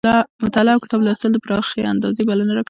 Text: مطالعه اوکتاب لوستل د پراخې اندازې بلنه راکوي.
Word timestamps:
مطالعه 0.45 0.73
اوکتاب 0.75 0.99
لوستل 1.05 1.31
د 1.33 1.37
پراخې 1.45 1.81
اندازې 1.93 2.21
بلنه 2.29 2.51
راکوي. 2.51 2.59